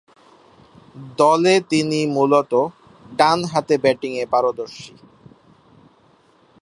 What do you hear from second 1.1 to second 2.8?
দলে তিনি মূলতঃ